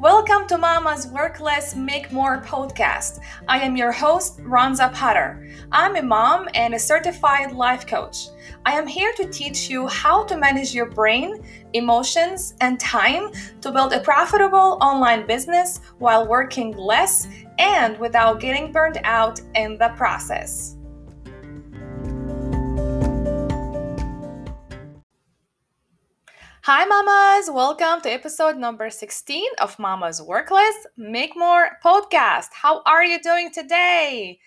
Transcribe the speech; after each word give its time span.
Welcome 0.00 0.46
to 0.46 0.56
Mama's 0.56 1.08
Work 1.08 1.40
Less, 1.40 1.76
Make 1.76 2.10
More 2.10 2.40
podcast. 2.40 3.20
I 3.46 3.60
am 3.60 3.76
your 3.76 3.92
host, 3.92 4.38
Ronza 4.38 4.90
Potter. 4.94 5.46
I'm 5.72 5.94
a 5.96 6.02
mom 6.02 6.48
and 6.54 6.72
a 6.72 6.78
certified 6.78 7.52
life 7.52 7.86
coach. 7.86 8.28
I 8.64 8.78
am 8.78 8.86
here 8.86 9.12
to 9.18 9.28
teach 9.28 9.68
you 9.68 9.86
how 9.88 10.24
to 10.24 10.38
manage 10.38 10.74
your 10.74 10.86
brain, 10.86 11.44
emotions, 11.74 12.54
and 12.62 12.80
time 12.80 13.30
to 13.60 13.70
build 13.70 13.92
a 13.92 14.00
profitable 14.00 14.78
online 14.80 15.26
business 15.26 15.82
while 15.98 16.26
working 16.26 16.74
less 16.78 17.28
and 17.58 17.98
without 17.98 18.40
getting 18.40 18.72
burned 18.72 19.02
out 19.04 19.38
in 19.54 19.76
the 19.76 19.90
process. 19.98 20.78
Hi, 26.64 26.84
mamas! 26.84 27.50
Welcome 27.50 28.02
to 28.02 28.10
episode 28.10 28.58
number 28.58 28.90
16 28.90 29.46
of 29.62 29.78
Mama's 29.78 30.20
Work 30.20 30.50
Less 30.50 30.86
Make 30.94 31.34
More 31.34 31.70
podcast. 31.82 32.48
How 32.52 32.82
are 32.84 33.02
you 33.02 33.18
doing 33.18 33.50
today? 33.50 34.38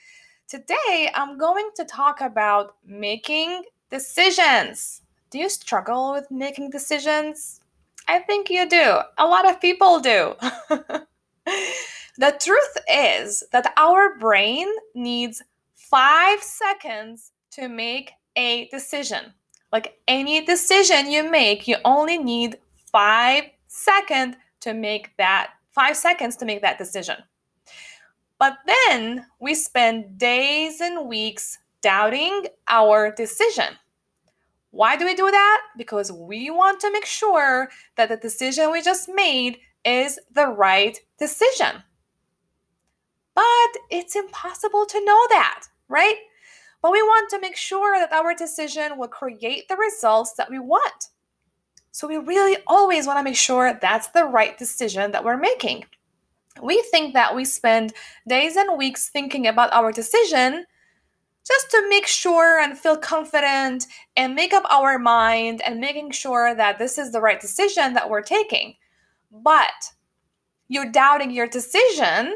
Today, 0.47 1.09
I'm 1.15 1.39
going 1.39 1.71
to 1.75 1.85
talk 1.85 2.21
about 2.21 2.75
making 2.85 3.63
decisions. 3.89 5.01
Do 5.31 5.39
you 5.39 5.49
struggle 5.49 6.11
with 6.11 6.29
making 6.29 6.69
decisions? 6.69 7.61
I 8.07 8.19
think 8.19 8.51
you 8.51 8.69
do. 8.69 8.99
A 9.17 9.25
lot 9.25 9.49
of 9.49 9.59
people 9.59 9.99
do. 9.99 10.35
the 10.69 12.37
truth 12.39 12.77
is 12.87 13.43
that 13.51 13.73
our 13.75 14.19
brain 14.19 14.67
needs 14.93 15.41
five 15.73 16.43
seconds 16.43 17.31
to 17.53 17.67
make 17.67 18.11
a 18.35 18.67
decision. 18.67 19.33
Like 19.73 19.97
any 20.07 20.45
decision 20.45 21.09
you 21.09 21.29
make, 21.29 21.67
you 21.67 21.77
only 21.83 22.19
need 22.19 22.59
five 22.91 23.45
seconds 23.67 24.37
to 24.59 24.73
make 24.75 25.17
that 25.17 25.49
five 25.71 25.97
seconds 25.97 26.35
to 26.37 26.45
make 26.45 26.61
that 26.61 26.77
decision. 26.77 27.17
But 28.37 28.59
then 28.67 29.25
we 29.39 29.55
spend 29.55 30.19
days 30.19 30.79
and 30.79 31.09
weeks 31.09 31.57
doubting 31.81 32.45
our 32.67 33.11
decision. 33.11 33.75
Why 34.69 34.95
do 34.95 35.05
we 35.05 35.15
do 35.15 35.29
that? 35.31 35.61
Because 35.75 36.11
we 36.11 36.51
want 36.51 36.79
to 36.81 36.91
make 36.91 37.05
sure 37.05 37.69
that 37.95 38.09
the 38.09 38.17
decision 38.17 38.71
we 38.71 38.81
just 38.83 39.09
made 39.09 39.57
is 39.83 40.19
the 40.33 40.47
right 40.47 40.99
decision. 41.17 41.81
But 43.33 43.43
it's 43.89 44.15
impossible 44.15 44.85
to 44.85 45.03
know 45.03 45.27
that, 45.29 45.65
right? 45.87 46.17
But 46.83 46.91
we 46.91 47.01
want 47.01 47.29
to 47.29 47.39
make 47.39 47.55
sure 47.55 47.97
that 47.97 48.11
our 48.11 48.35
decision 48.35 48.97
will 48.97 49.07
create 49.07 49.69
the 49.69 49.77
results 49.77 50.33
that 50.33 50.51
we 50.51 50.59
want. 50.59 51.07
So 51.91 52.07
we 52.07 52.17
really 52.17 52.57
always 52.67 53.07
want 53.07 53.17
to 53.19 53.23
make 53.23 53.37
sure 53.37 53.73
that's 53.73 54.09
the 54.09 54.25
right 54.25 54.57
decision 54.57 55.11
that 55.11 55.23
we're 55.23 55.37
making. 55.37 55.85
We 56.61 56.81
think 56.91 57.13
that 57.13 57.33
we 57.33 57.45
spend 57.45 57.93
days 58.27 58.57
and 58.57 58.77
weeks 58.77 59.07
thinking 59.07 59.47
about 59.47 59.71
our 59.71 59.93
decision 59.93 60.65
just 61.47 61.71
to 61.71 61.87
make 61.89 62.05
sure 62.05 62.59
and 62.59 62.77
feel 62.77 62.97
confident 62.97 63.87
and 64.17 64.35
make 64.35 64.51
up 64.51 64.65
our 64.69 64.99
mind 64.99 65.61
and 65.61 65.79
making 65.79 66.11
sure 66.11 66.53
that 66.53 66.79
this 66.79 66.97
is 66.97 67.13
the 67.13 67.21
right 67.21 67.39
decision 67.39 67.93
that 67.93 68.09
we're 68.09 68.21
taking. 68.21 68.75
But 69.31 69.93
you're 70.67 70.91
doubting 70.91 71.31
your 71.31 71.47
decision 71.47 72.35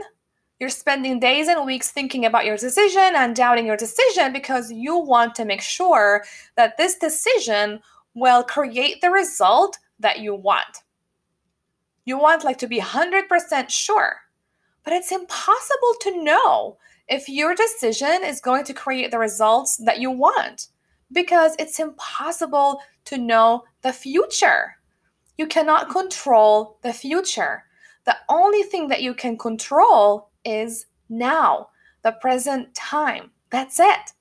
you're 0.60 0.70
spending 0.70 1.20
days 1.20 1.48
and 1.48 1.66
weeks 1.66 1.92
thinking 1.92 2.26
about 2.26 2.46
your 2.46 2.58
decision 2.58 3.14
and 3.16 3.36
doubting 3.36 3.68
your 3.68 3.78
decision 3.78 4.34
because 4.34 4.72
you 4.72 4.98
want 4.98 5.36
to 5.36 5.46
make 5.46 5.62
sure 5.62 6.24
that 6.56 6.78
this 6.78 6.96
decision 6.98 7.80
will 8.16 8.44
create 8.44 9.02
the 9.02 9.12
result 9.12 9.78
that 10.00 10.20
you 10.20 10.34
want. 10.34 10.84
You 12.06 12.18
want 12.18 12.44
like 12.44 12.58
to 12.60 12.68
be 12.68 12.80
100% 12.80 13.70
sure. 13.70 14.16
But 14.84 14.94
it's 14.94 15.12
impossible 15.12 15.94
to 16.02 16.24
know 16.24 16.78
if 17.08 17.30
your 17.30 17.54
decision 17.54 18.24
is 18.24 18.42
going 18.42 18.64
to 18.66 18.74
create 18.74 19.12
the 19.12 19.20
results 19.20 19.78
that 19.78 20.00
you 20.00 20.10
want 20.10 20.70
because 21.12 21.56
it's 21.60 21.80
impossible 21.80 22.82
to 23.06 23.18
know 23.18 23.64
the 23.82 23.94
future. 23.94 24.76
You 25.38 25.48
cannot 25.48 25.90
control 25.90 26.80
the 26.82 26.94
future. 26.94 27.64
The 28.06 28.18
only 28.30 28.64
thing 28.64 28.88
that 28.88 29.02
you 29.02 29.14
can 29.14 29.38
control 29.38 30.27
is 30.48 30.86
now, 31.10 31.70
the 32.04 32.14
present 32.14 32.74
time. 32.74 33.32
That's 33.50 33.80
it. 33.80 34.14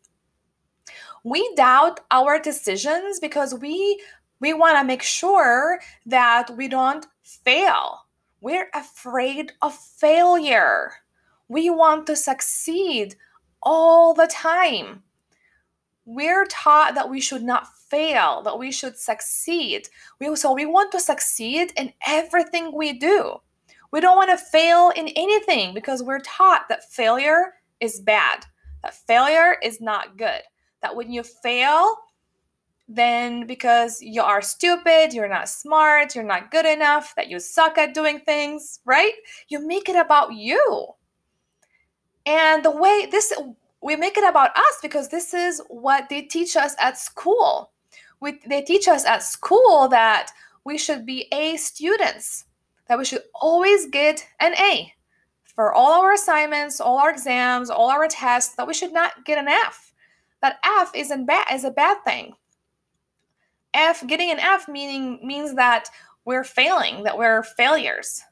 We 1.24 1.54
doubt 1.54 2.00
our 2.10 2.38
decisions 2.38 3.18
because 3.20 3.54
we 3.54 4.00
we 4.38 4.52
want 4.52 4.78
to 4.78 4.84
make 4.84 5.02
sure 5.02 5.80
that 6.04 6.50
we 6.56 6.68
don't 6.68 7.06
fail. 7.22 8.06
We're 8.40 8.68
afraid 8.74 9.52
of 9.62 9.74
failure. 9.74 10.92
We 11.48 11.70
want 11.70 12.06
to 12.08 12.16
succeed 12.16 13.16
all 13.62 14.12
the 14.12 14.26
time. 14.26 15.02
We're 16.04 16.46
taught 16.46 16.94
that 16.94 17.08
we 17.08 17.20
should 17.20 17.42
not 17.42 17.66
fail, 17.88 18.42
that 18.42 18.58
we 18.58 18.70
should 18.70 18.98
succeed. 18.98 19.88
We, 20.20 20.36
so 20.36 20.52
we 20.52 20.66
want 20.66 20.92
to 20.92 21.00
succeed 21.00 21.72
in 21.76 21.92
everything 22.06 22.72
we 22.72 22.92
do. 22.92 23.40
We 23.96 24.02
don't 24.02 24.18
want 24.18 24.28
to 24.28 24.36
fail 24.36 24.92
in 24.94 25.08
anything 25.16 25.72
because 25.72 26.02
we're 26.02 26.20
taught 26.20 26.68
that 26.68 26.84
failure 26.92 27.54
is 27.80 27.98
bad, 27.98 28.44
that 28.82 28.92
failure 28.92 29.56
is 29.62 29.80
not 29.80 30.18
good, 30.18 30.42
that 30.82 30.94
when 30.94 31.10
you 31.10 31.22
fail, 31.22 31.96
then 32.86 33.46
because 33.46 34.02
you 34.02 34.20
are 34.20 34.42
stupid, 34.42 35.14
you're 35.14 35.30
not 35.30 35.48
smart, 35.48 36.14
you're 36.14 36.24
not 36.24 36.50
good 36.50 36.66
enough, 36.66 37.14
that 37.16 37.30
you 37.30 37.40
suck 37.40 37.78
at 37.78 37.94
doing 37.94 38.20
things, 38.20 38.80
right? 38.84 39.14
You 39.48 39.66
make 39.66 39.88
it 39.88 39.96
about 39.96 40.34
you. 40.34 40.88
And 42.26 42.62
the 42.62 42.72
way 42.72 43.08
this, 43.10 43.32
we 43.80 43.96
make 43.96 44.18
it 44.18 44.28
about 44.28 44.54
us 44.58 44.78
because 44.82 45.08
this 45.08 45.32
is 45.32 45.62
what 45.68 46.10
they 46.10 46.20
teach 46.20 46.54
us 46.54 46.74
at 46.78 46.98
school. 46.98 47.70
We, 48.20 48.40
they 48.46 48.60
teach 48.60 48.88
us 48.88 49.06
at 49.06 49.22
school 49.22 49.88
that 49.88 50.32
we 50.64 50.76
should 50.76 51.06
be 51.06 51.28
A 51.32 51.56
students, 51.56 52.44
that 52.88 52.98
we 52.98 53.04
should 53.04 53.22
always 53.34 53.86
get 53.86 54.26
an 54.40 54.54
A 54.54 54.92
for 55.44 55.72
all 55.72 56.02
our 56.02 56.12
assignments, 56.12 56.80
all 56.80 56.98
our 56.98 57.10
exams, 57.10 57.70
all 57.70 57.90
our 57.90 58.06
tests, 58.08 58.54
that 58.56 58.66
we 58.66 58.74
should 58.74 58.92
not 58.92 59.24
get 59.24 59.38
an 59.38 59.48
F. 59.48 59.92
That 60.42 60.58
F 60.64 60.92
isn't 60.94 61.26
bad 61.26 61.46
is 61.52 61.64
a 61.64 61.70
bad 61.70 62.04
thing. 62.04 62.34
F 63.72 64.06
getting 64.06 64.30
an 64.30 64.38
F 64.38 64.68
meaning 64.68 65.18
means 65.26 65.54
that 65.54 65.88
we're 66.24 66.44
failing, 66.44 67.04
that 67.04 67.16
we're 67.16 67.42
failures. 67.42 68.22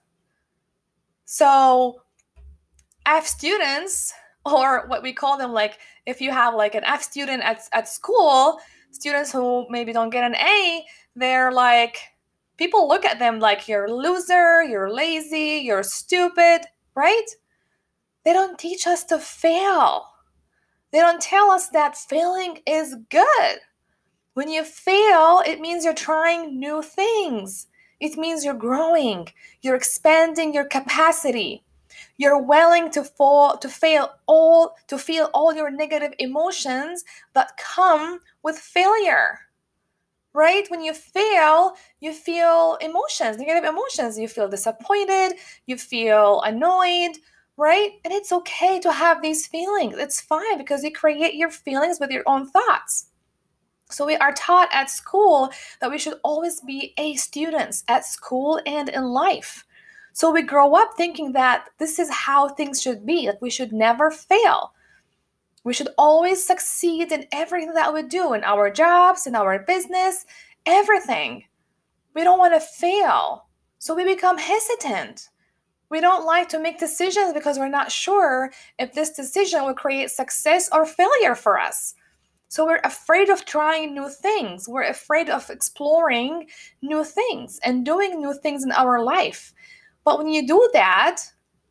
So 1.24 2.02
F 3.06 3.26
students, 3.26 4.12
or 4.44 4.86
what 4.86 5.02
we 5.02 5.12
call 5.12 5.38
them, 5.38 5.52
like 5.52 5.78
if 6.06 6.20
you 6.20 6.30
have 6.30 6.54
like 6.54 6.74
an 6.74 6.84
F 6.84 7.02
student 7.02 7.42
at, 7.42 7.62
at 7.72 7.88
school, 7.88 8.58
students 8.90 9.32
who 9.32 9.66
maybe 9.70 9.92
don't 9.92 10.10
get 10.10 10.24
an 10.24 10.36
A, 10.36 10.84
they're 11.16 11.52
like 11.52 11.98
people 12.56 12.88
look 12.88 13.04
at 13.04 13.18
them 13.18 13.40
like 13.40 13.68
you're 13.68 13.86
a 13.86 13.92
loser, 13.92 14.62
you're 14.62 14.92
lazy, 14.92 15.62
you're 15.64 15.82
stupid, 15.82 16.62
right? 16.94 17.26
They 18.24 18.32
don't 18.32 18.58
teach 18.58 18.86
us 18.86 19.04
to 19.04 19.18
fail. 19.18 20.06
They 20.92 21.00
don't 21.00 21.20
tell 21.20 21.50
us 21.50 21.68
that 21.70 21.96
failing 21.96 22.60
is 22.66 22.96
good. 23.10 23.58
When 24.34 24.48
you 24.48 24.64
fail, 24.64 25.42
it 25.46 25.60
means 25.60 25.84
you're 25.84 25.94
trying 25.94 26.58
new 26.58 26.82
things. 26.82 27.66
It 28.00 28.16
means 28.16 28.44
you're 28.44 28.54
growing, 28.54 29.28
you're 29.62 29.76
expanding 29.76 30.52
your 30.52 30.64
capacity. 30.64 31.62
You're 32.16 32.40
willing 32.40 32.90
to 32.90 33.04
fall 33.04 33.56
to 33.58 33.68
fail 33.68 34.10
all 34.26 34.76
to 34.88 34.98
feel 34.98 35.30
all 35.32 35.54
your 35.54 35.70
negative 35.70 36.12
emotions 36.18 37.04
that 37.34 37.56
come 37.56 38.20
with 38.42 38.58
failure 38.58 39.40
right? 40.34 40.68
When 40.68 40.82
you 40.82 40.92
fail, 40.92 41.74
you 42.00 42.12
feel 42.12 42.76
emotions, 42.80 43.38
negative 43.38 43.64
emotions. 43.64 44.18
You 44.18 44.28
feel 44.28 44.48
disappointed, 44.48 45.34
you 45.66 45.78
feel 45.78 46.42
annoyed, 46.42 47.16
right? 47.56 47.92
And 48.04 48.12
it's 48.12 48.32
okay 48.32 48.80
to 48.80 48.92
have 48.92 49.22
these 49.22 49.46
feelings. 49.46 49.96
It's 49.96 50.20
fine 50.20 50.58
because 50.58 50.82
you 50.82 50.92
create 50.92 51.34
your 51.34 51.50
feelings 51.50 51.98
with 52.00 52.10
your 52.10 52.24
own 52.26 52.48
thoughts. 52.50 53.06
So 53.90 54.04
we 54.04 54.16
are 54.16 54.32
taught 54.32 54.68
at 54.72 54.90
school 54.90 55.50
that 55.80 55.90
we 55.90 55.98
should 55.98 56.18
always 56.24 56.60
be 56.60 56.94
A 56.98 57.14
students 57.14 57.84
at 57.86 58.04
school 58.04 58.60
and 58.66 58.88
in 58.88 59.04
life. 59.04 59.64
So 60.12 60.30
we 60.30 60.42
grow 60.42 60.74
up 60.74 60.94
thinking 60.96 61.32
that 61.32 61.68
this 61.78 61.98
is 61.98 62.10
how 62.10 62.48
things 62.48 62.82
should 62.82 63.06
be, 63.06 63.26
that 63.26 63.40
we 63.40 63.50
should 63.50 63.72
never 63.72 64.10
fail. 64.10 64.72
We 65.64 65.72
should 65.72 65.88
always 65.96 66.46
succeed 66.46 67.10
in 67.10 67.26
everything 67.32 67.74
that 67.74 67.92
we 67.92 68.02
do 68.02 68.34
in 68.34 68.44
our 68.44 68.70
jobs, 68.70 69.26
in 69.26 69.34
our 69.34 69.58
business, 69.58 70.26
everything. 70.66 71.44
We 72.14 72.22
don't 72.22 72.38
want 72.38 72.54
to 72.54 72.60
fail. 72.60 73.46
So 73.78 73.94
we 73.94 74.04
become 74.04 74.38
hesitant. 74.38 75.30
We 75.90 76.00
don't 76.00 76.26
like 76.26 76.48
to 76.50 76.60
make 76.60 76.78
decisions 76.78 77.32
because 77.32 77.58
we're 77.58 77.68
not 77.68 77.90
sure 77.90 78.52
if 78.78 78.92
this 78.92 79.10
decision 79.10 79.64
will 79.64 79.74
create 79.74 80.10
success 80.10 80.68
or 80.72 80.86
failure 80.86 81.34
for 81.34 81.58
us. 81.58 81.94
So 82.48 82.66
we're 82.66 82.80
afraid 82.84 83.30
of 83.30 83.44
trying 83.44 83.94
new 83.94 84.08
things. 84.08 84.68
We're 84.68 84.84
afraid 84.84 85.28
of 85.28 85.50
exploring 85.50 86.48
new 86.82 87.04
things 87.04 87.58
and 87.64 87.84
doing 87.84 88.20
new 88.20 88.34
things 88.34 88.64
in 88.64 88.72
our 88.72 89.02
life. 89.02 89.52
But 90.04 90.18
when 90.18 90.28
you 90.28 90.46
do 90.46 90.70
that, 90.72 91.22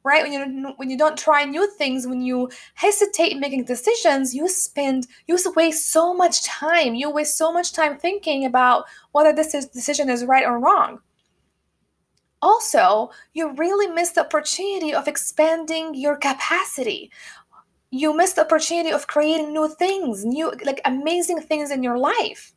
right, 0.03 0.23
when 0.23 0.33
you 0.33 0.73
when 0.77 0.89
you 0.89 0.97
don't 0.97 1.17
try 1.17 1.45
new 1.45 1.69
things, 1.71 2.07
when 2.07 2.21
you 2.21 2.49
hesitate 2.75 3.37
making 3.37 3.65
decisions, 3.65 4.33
you 4.33 4.47
spend 4.47 5.07
you 5.27 5.37
waste 5.55 5.91
so 5.91 6.13
much 6.13 6.43
time. 6.43 6.95
You 6.95 7.09
waste 7.09 7.37
so 7.37 7.51
much 7.51 7.73
time 7.73 7.97
thinking 7.97 8.45
about 8.45 8.85
whether 9.11 9.33
this 9.33 9.53
is, 9.53 9.67
decision 9.67 10.09
is 10.09 10.25
right 10.25 10.45
or 10.45 10.59
wrong. 10.59 10.99
Also, 12.41 13.09
you 13.33 13.53
really 13.53 13.87
miss 13.87 14.11
the 14.11 14.25
opportunity 14.25 14.93
of 14.93 15.07
expanding 15.07 15.95
your 15.95 16.17
capacity. 16.17 17.09
You 17.89 18.15
miss 18.15 18.33
the 18.33 18.41
opportunity 18.41 18.91
of 18.91 19.07
creating 19.07 19.53
new 19.53 19.69
things, 19.69 20.25
new 20.25 20.51
like 20.65 20.81
amazing 20.83 21.41
things 21.41 21.71
in 21.71 21.83
your 21.83 21.97
life 21.97 22.53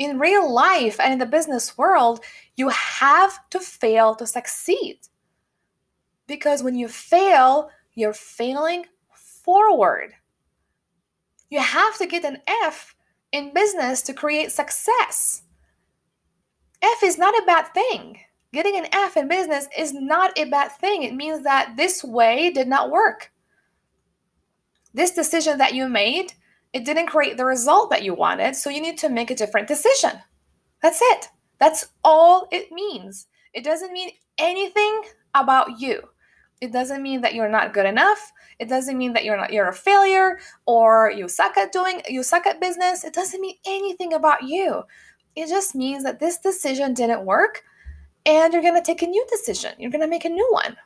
in 0.00 0.18
real 0.18 0.50
life 0.50 0.98
and 0.98 1.12
in 1.12 1.18
the 1.18 1.26
business 1.26 1.76
world, 1.76 2.24
you 2.56 2.70
have 2.70 3.38
to 3.50 3.60
fail 3.60 4.14
to 4.14 4.26
succeed. 4.26 4.98
Because 6.30 6.62
when 6.62 6.76
you 6.76 6.86
fail, 6.86 7.70
you're 7.94 8.12
failing 8.12 8.84
forward. 9.44 10.12
You 11.48 11.58
have 11.58 11.98
to 11.98 12.06
get 12.06 12.24
an 12.24 12.38
F 12.46 12.94
in 13.32 13.52
business 13.52 14.00
to 14.02 14.14
create 14.14 14.52
success. 14.52 15.42
F 16.80 17.02
is 17.02 17.18
not 17.18 17.34
a 17.34 17.46
bad 17.46 17.74
thing. 17.74 18.20
Getting 18.52 18.76
an 18.76 18.86
F 18.92 19.16
in 19.16 19.26
business 19.26 19.66
is 19.76 19.92
not 19.92 20.38
a 20.38 20.44
bad 20.44 20.68
thing. 20.68 21.02
It 21.02 21.16
means 21.16 21.42
that 21.42 21.74
this 21.76 22.04
way 22.04 22.50
did 22.50 22.68
not 22.68 22.92
work. 22.92 23.32
This 24.94 25.10
decision 25.10 25.58
that 25.58 25.74
you 25.74 25.88
made 25.88 26.34
it 26.72 26.84
didn't 26.84 27.08
create 27.08 27.38
the 27.38 27.44
result 27.44 27.90
that 27.90 28.04
you 28.04 28.14
wanted, 28.14 28.54
so 28.54 28.70
you 28.70 28.80
need 28.80 28.98
to 28.98 29.08
make 29.08 29.32
a 29.32 29.34
different 29.34 29.66
decision. 29.66 30.12
That's 30.80 31.00
it. 31.02 31.26
That's 31.58 31.88
all 32.04 32.46
it 32.52 32.70
means. 32.70 33.26
It 33.52 33.64
doesn't 33.64 33.92
mean 33.92 34.10
anything 34.38 35.02
about 35.34 35.80
you. 35.80 36.02
It 36.60 36.72
doesn't 36.72 37.02
mean 37.02 37.22
that 37.22 37.34
you're 37.34 37.48
not 37.48 37.72
good 37.72 37.86
enough. 37.86 38.32
It 38.58 38.68
doesn't 38.68 38.98
mean 38.98 39.14
that 39.14 39.24
you're 39.24 39.36
not 39.36 39.52
you're 39.52 39.68
a 39.68 39.74
failure 39.74 40.38
or 40.66 41.10
you 41.10 41.28
suck 41.28 41.56
at 41.56 41.72
doing 41.72 42.02
you 42.08 42.22
suck 42.22 42.46
at 42.46 42.60
business. 42.60 43.04
It 43.04 43.14
doesn't 43.14 43.40
mean 43.40 43.56
anything 43.66 44.12
about 44.12 44.42
you. 44.42 44.82
It 45.36 45.48
just 45.48 45.74
means 45.74 46.04
that 46.04 46.20
this 46.20 46.38
decision 46.38 46.92
didn't 46.92 47.24
work 47.24 47.62
and 48.26 48.52
you're 48.52 48.62
going 48.62 48.74
to 48.74 48.82
take 48.82 49.02
a 49.02 49.06
new 49.06 49.24
decision. 49.30 49.72
You're 49.78 49.90
going 49.90 50.02
to 50.02 50.08
make 50.08 50.24
a 50.24 50.28
new 50.28 50.48
one. 50.50 50.76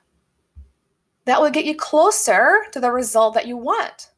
That 1.25 1.41
will 1.41 1.51
get 1.51 1.65
you 1.65 1.75
closer 1.75 2.67
to 2.73 2.81
the 2.81 2.93
result 2.93 3.35
that 3.35 3.47
you 3.47 3.57
want. 3.57 4.11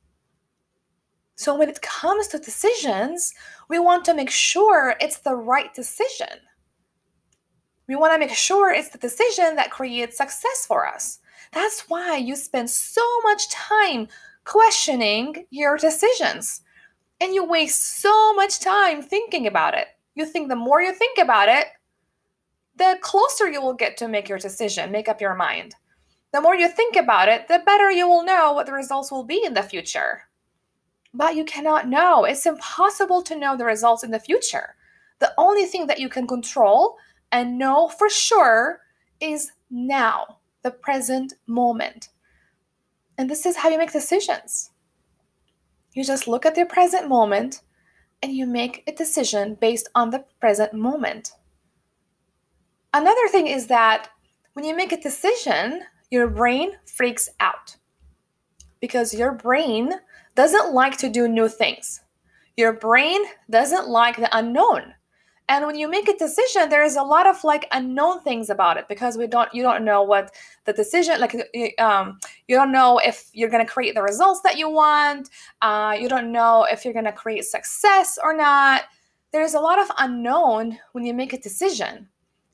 So 1.36 1.56
when 1.56 1.68
it 1.68 1.80
comes 1.82 2.28
to 2.28 2.38
decisions, 2.38 3.32
we 3.68 3.78
want 3.78 4.04
to 4.06 4.14
make 4.14 4.30
sure 4.30 4.96
it's 5.00 5.18
the 5.18 5.36
right 5.36 5.72
decision. 5.72 6.40
We 7.88 7.96
want 7.96 8.12
to 8.12 8.18
make 8.18 8.34
sure 8.34 8.72
it's 8.72 8.90
the 8.90 8.98
decision 8.98 9.56
that 9.56 9.70
creates 9.70 10.16
success 10.16 10.66
for 10.66 10.86
us. 10.86 11.20
That's 11.52 11.84
why 11.88 12.16
you 12.16 12.36
spend 12.36 12.70
so 12.70 13.02
much 13.22 13.48
time 13.50 14.08
questioning 14.44 15.46
your 15.50 15.76
decisions. 15.76 16.62
And 17.20 17.34
you 17.34 17.44
waste 17.44 18.00
so 18.00 18.34
much 18.34 18.60
time 18.60 19.02
thinking 19.02 19.46
about 19.46 19.74
it. 19.74 19.88
You 20.14 20.26
think 20.26 20.48
the 20.48 20.56
more 20.56 20.82
you 20.82 20.92
think 20.92 21.18
about 21.18 21.48
it, 21.48 21.66
the 22.76 22.98
closer 23.00 23.48
you 23.48 23.62
will 23.62 23.74
get 23.74 23.96
to 23.98 24.08
make 24.08 24.28
your 24.28 24.38
decision, 24.38 24.92
make 24.92 25.08
up 25.08 25.20
your 25.20 25.34
mind. 25.34 25.74
The 26.32 26.40
more 26.40 26.54
you 26.54 26.68
think 26.68 26.96
about 26.96 27.28
it, 27.28 27.48
the 27.48 27.62
better 27.64 27.90
you 27.90 28.06
will 28.06 28.24
know 28.24 28.52
what 28.52 28.66
the 28.66 28.72
results 28.72 29.10
will 29.10 29.24
be 29.24 29.42
in 29.44 29.54
the 29.54 29.62
future 29.62 30.22
but 31.16 31.34
you 31.34 31.44
cannot 31.44 31.88
know. 31.88 32.24
It's 32.24 32.46
impossible 32.46 33.22
to 33.22 33.38
know 33.38 33.56
the 33.56 33.64
results 33.64 34.04
in 34.04 34.10
the 34.10 34.20
future. 34.20 34.76
The 35.18 35.32
only 35.38 35.64
thing 35.64 35.86
that 35.86 35.98
you 35.98 36.08
can 36.08 36.26
control 36.26 36.98
and 37.32 37.58
know 37.58 37.88
for 37.88 38.08
sure 38.08 38.80
is 39.20 39.52
now, 39.70 40.38
the 40.62 40.70
present 40.70 41.34
moment. 41.46 42.08
And 43.18 43.30
this 43.30 43.46
is 43.46 43.56
how 43.56 43.68
you 43.68 43.78
make 43.78 43.92
decisions. 43.92 44.70
You 45.94 46.04
just 46.04 46.28
look 46.28 46.44
at 46.44 46.54
the 46.54 46.66
present 46.66 47.08
moment 47.08 47.62
and 48.22 48.32
you 48.32 48.46
make 48.46 48.82
a 48.86 48.92
decision 48.92 49.56
based 49.60 49.88
on 49.94 50.10
the 50.10 50.24
present 50.40 50.74
moment. 50.74 51.32
Another 52.92 53.28
thing 53.28 53.46
is 53.46 53.66
that 53.66 54.08
when 54.54 54.64
you 54.64 54.74
make 54.74 54.92
a 54.92 55.00
decision, 55.00 55.82
your 56.10 56.28
brain 56.28 56.72
freaks 56.84 57.28
out 57.40 57.76
because 58.80 59.14
your 59.14 59.32
brain 59.32 59.92
doesn't 60.34 60.72
like 60.72 60.96
to 60.98 61.08
do 61.08 61.28
new 61.28 61.48
things. 61.48 62.00
Your 62.56 62.72
brain 62.72 63.20
doesn't 63.50 63.88
like 63.88 64.16
the 64.16 64.34
unknown. 64.36 64.94
And 65.48 65.64
when 65.64 65.76
you 65.76 65.88
make 65.88 66.08
a 66.08 66.16
decision, 66.16 66.68
there 66.68 66.82
is 66.82 66.96
a 66.96 67.02
lot 67.02 67.26
of 67.26 67.42
like 67.44 67.68
unknown 67.70 68.20
things 68.22 68.50
about 68.50 68.76
it 68.76 68.88
because 68.88 69.16
we 69.16 69.26
don't 69.26 69.52
you 69.54 69.62
don't 69.62 69.84
know 69.84 70.02
what 70.02 70.34
the 70.64 70.72
decision 70.72 71.20
like 71.20 71.36
um, 71.78 72.18
you 72.48 72.56
don't 72.56 72.72
know 72.72 72.98
if 72.98 73.28
you're 73.32 73.50
gonna 73.50 73.66
create 73.66 73.94
the 73.94 74.02
results 74.02 74.40
that 74.42 74.58
you 74.58 74.68
want. 74.68 75.30
Uh, 75.62 75.96
you 75.98 76.08
don't 76.08 76.32
know 76.32 76.66
if 76.70 76.84
you're 76.84 76.94
gonna 76.94 77.12
create 77.12 77.44
success 77.44 78.18
or 78.22 78.36
not. 78.36 78.82
There's 79.32 79.54
a 79.54 79.60
lot 79.60 79.78
of 79.78 79.90
unknown 79.98 80.78
when 80.92 81.04
you 81.04 81.14
make 81.14 81.32
a 81.32 81.40
decision, 81.40 82.08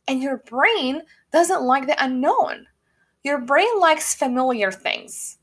and 0.09 0.23
your 0.23 0.39
brain 0.39 1.03
doesn't 1.33 1.63
like 1.63 1.87
the 1.87 2.05
unknown. 2.05 2.67
Your 3.25 3.41
brain 3.41 3.79
likes 3.79 4.15
familiar 4.15 4.71
things 4.71 5.39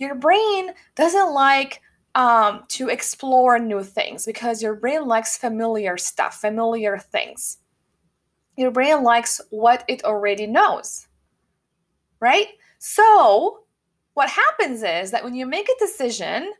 your 0.00 0.14
brain 0.14 0.70
doesn't 0.96 1.32
like 1.32 1.80
um, 2.14 2.64
to 2.68 2.88
explore 2.88 3.58
new 3.58 3.82
things 3.82 4.26
because 4.26 4.62
your 4.62 4.74
brain 4.74 5.06
likes 5.06 5.36
familiar 5.36 5.96
stuff, 5.96 6.40
familiar 6.40 6.98
things. 6.98 7.58
Your 8.56 8.70
brain 8.70 9.02
likes 9.02 9.40
what 9.50 9.84
it 9.88 10.04
already 10.04 10.46
knows, 10.46 11.06
right? 12.18 12.48
So, 12.78 13.60
what 14.14 14.28
happens 14.28 14.82
is 14.82 15.12
that 15.12 15.24
when 15.24 15.34
you 15.34 15.46
make 15.46 15.68
a 15.68 15.78
decision 15.78 16.52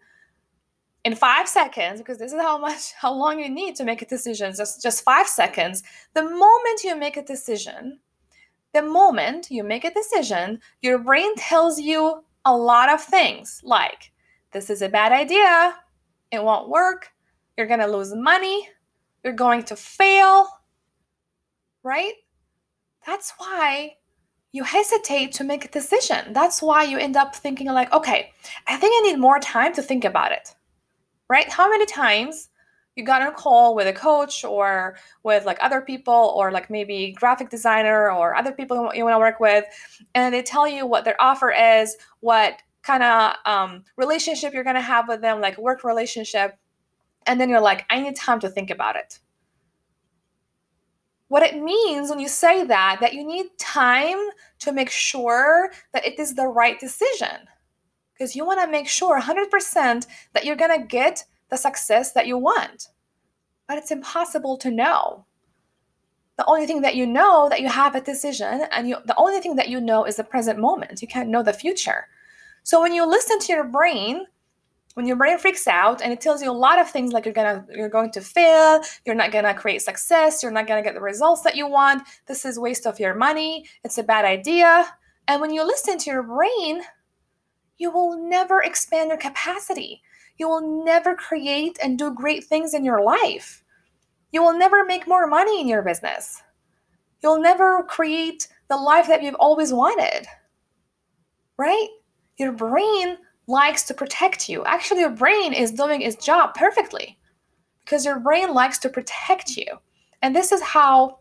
in 1.04 1.14
five 1.14 1.48
seconds, 1.48 2.00
because 2.00 2.18
this 2.18 2.32
is 2.32 2.40
how 2.40 2.58
much, 2.58 2.92
how 2.98 3.12
long 3.12 3.40
you 3.40 3.48
need 3.48 3.74
to 3.76 3.84
make 3.84 4.02
a 4.02 4.06
decision, 4.06 4.54
just, 4.54 4.82
just 4.82 5.02
five 5.02 5.26
seconds, 5.26 5.82
the 6.14 6.22
moment 6.22 6.84
you 6.84 6.96
make 6.96 7.16
a 7.16 7.24
decision, 7.24 7.98
the 8.72 8.82
moment 8.82 9.50
you 9.50 9.64
make 9.64 9.84
a 9.84 9.92
decision, 9.92 10.60
your 10.80 10.98
brain 10.98 11.34
tells 11.36 11.80
you 11.80 12.22
a 12.44 12.56
lot 12.56 12.88
of 12.88 13.02
things 13.02 13.60
like 13.64 14.12
this 14.52 14.70
is 14.70 14.82
a 14.82 14.88
bad 14.88 15.12
idea, 15.12 15.74
it 16.30 16.42
won't 16.42 16.68
work, 16.68 17.10
you're 17.56 17.66
going 17.66 17.80
to 17.80 17.86
lose 17.86 18.14
money, 18.14 18.68
you're 19.24 19.32
going 19.32 19.62
to 19.64 19.76
fail, 19.76 20.48
right? 21.82 22.14
That's 23.06 23.32
why 23.38 23.96
you 24.52 24.64
hesitate 24.64 25.32
to 25.32 25.44
make 25.44 25.64
a 25.64 25.68
decision. 25.68 26.32
That's 26.32 26.60
why 26.60 26.82
you 26.82 26.98
end 26.98 27.16
up 27.16 27.34
thinking, 27.36 27.66
like, 27.68 27.92
okay, 27.92 28.32
I 28.66 28.76
think 28.76 28.92
I 28.96 29.10
need 29.10 29.20
more 29.20 29.38
time 29.38 29.72
to 29.74 29.82
think 29.82 30.04
about 30.04 30.32
it, 30.32 30.54
right? 31.28 31.48
How 31.48 31.70
many 31.70 31.86
times 31.86 32.48
you 32.96 33.04
got 33.04 33.22
on 33.22 33.28
a 33.28 33.32
call 33.32 33.74
with 33.74 33.86
a 33.86 33.92
coach 33.92 34.44
or 34.44 34.96
with 35.22 35.44
like 35.46 35.58
other 35.60 35.80
people 35.80 36.34
or 36.36 36.50
like 36.50 36.70
maybe 36.70 37.12
graphic 37.12 37.48
designer 37.48 38.10
or 38.10 38.34
other 38.34 38.52
people 38.52 38.90
you 38.94 39.04
want 39.04 39.14
to 39.14 39.18
work 39.18 39.40
with 39.40 39.64
and 40.14 40.34
they 40.34 40.42
tell 40.42 40.66
you 40.68 40.86
what 40.86 41.04
their 41.04 41.20
offer 41.20 41.50
is 41.50 41.96
what 42.20 42.60
kind 42.82 43.02
of 43.02 43.34
um, 43.44 43.84
relationship 43.96 44.52
you're 44.52 44.64
going 44.64 44.74
to 44.76 44.80
have 44.80 45.08
with 45.08 45.20
them 45.20 45.40
like 45.40 45.58
work 45.58 45.84
relationship 45.84 46.58
and 47.26 47.40
then 47.40 47.48
you're 47.48 47.60
like 47.60 47.84
i 47.90 48.00
need 48.00 48.16
time 48.16 48.40
to 48.40 48.48
think 48.48 48.70
about 48.70 48.96
it 48.96 49.18
what 51.28 51.42
it 51.42 51.62
means 51.62 52.10
when 52.10 52.18
you 52.18 52.28
say 52.28 52.64
that 52.64 52.98
that 53.00 53.14
you 53.14 53.26
need 53.26 53.46
time 53.58 54.18
to 54.58 54.72
make 54.72 54.90
sure 54.90 55.70
that 55.92 56.06
it 56.06 56.18
is 56.18 56.34
the 56.34 56.46
right 56.46 56.80
decision 56.80 57.48
because 58.20 58.36
you 58.36 58.44
want 58.44 58.60
to 58.60 58.70
make 58.70 58.86
sure 58.86 59.18
100% 59.18 60.06
that 60.34 60.44
you're 60.44 60.54
going 60.54 60.78
to 60.78 60.86
get 60.86 61.24
the 61.48 61.56
success 61.56 62.12
that 62.12 62.26
you 62.26 62.36
want. 62.36 62.88
But 63.66 63.78
it's 63.78 63.90
impossible 63.90 64.58
to 64.58 64.70
know. 64.70 65.24
The 66.36 66.44
only 66.44 66.66
thing 66.66 66.82
that 66.82 66.96
you 66.96 67.06
know 67.06 67.48
that 67.48 67.62
you 67.62 67.68
have 67.68 67.94
a 67.94 68.00
decision, 68.02 68.66
and 68.72 68.86
you, 68.86 68.98
the 69.06 69.16
only 69.16 69.40
thing 69.40 69.56
that 69.56 69.70
you 69.70 69.80
know 69.80 70.04
is 70.04 70.16
the 70.16 70.24
present 70.24 70.58
moment. 70.58 71.00
You 71.00 71.08
can't 71.08 71.30
know 71.30 71.42
the 71.42 71.54
future. 71.54 72.08
So 72.62 72.80
when 72.80 72.94
you 72.94 73.06
listen 73.06 73.38
to 73.40 73.52
your 73.52 73.64
brain, 73.64 74.26
when 74.94 75.06
your 75.06 75.16
brain 75.16 75.38
freaks 75.38 75.66
out 75.66 76.02
and 76.02 76.12
it 76.12 76.20
tells 76.20 76.42
you 76.42 76.50
a 76.50 76.52
lot 76.52 76.78
of 76.78 76.90
things 76.90 77.12
like 77.12 77.24
you're 77.24 77.34
gonna 77.34 77.64
you're 77.70 77.88
going 77.88 78.10
to 78.12 78.20
fail, 78.20 78.80
you're 79.04 79.14
not 79.14 79.32
gonna 79.32 79.54
create 79.54 79.82
success, 79.82 80.42
you're 80.42 80.52
not 80.52 80.66
gonna 80.66 80.82
get 80.82 80.94
the 80.94 81.00
results 81.00 81.42
that 81.42 81.56
you 81.56 81.68
want, 81.68 82.02
this 82.26 82.44
is 82.44 82.58
waste 82.58 82.86
of 82.86 83.00
your 83.00 83.14
money, 83.14 83.66
it's 83.84 83.98
a 83.98 84.02
bad 84.02 84.24
idea. 84.24 84.86
And 85.28 85.40
when 85.40 85.52
you 85.52 85.64
listen 85.64 85.98
to 85.98 86.10
your 86.10 86.22
brain, 86.22 86.82
you 87.78 87.90
will 87.90 88.18
never 88.28 88.62
expand 88.62 89.08
your 89.08 89.18
capacity 89.18 90.02
you 90.40 90.48
will 90.48 90.84
never 90.84 91.14
create 91.14 91.78
and 91.82 91.98
do 91.98 92.14
great 92.14 92.44
things 92.44 92.72
in 92.72 92.82
your 92.82 93.04
life. 93.04 93.62
You 94.32 94.42
will 94.42 94.56
never 94.56 94.86
make 94.86 95.06
more 95.06 95.26
money 95.26 95.60
in 95.60 95.68
your 95.68 95.82
business. 95.82 96.42
You'll 97.22 97.42
never 97.42 97.82
create 97.82 98.48
the 98.68 98.78
life 98.78 99.06
that 99.08 99.22
you've 99.22 99.34
always 99.34 99.70
wanted. 99.70 100.26
Right? 101.58 101.88
Your 102.40 102.52
brain 102.52 103.18
likes 103.46 103.82
to 103.82 103.92
protect 103.92 104.48
you. 104.48 104.64
Actually, 104.64 105.00
your 105.00 105.10
brain 105.10 105.52
is 105.52 105.72
doing 105.72 106.00
its 106.00 106.24
job 106.24 106.54
perfectly 106.54 107.18
because 107.84 108.06
your 108.06 108.18
brain 108.18 108.54
likes 108.54 108.78
to 108.78 108.88
protect 108.88 109.58
you. 109.58 109.66
And 110.22 110.34
this 110.34 110.50
is 110.50 110.62
how 110.62 111.18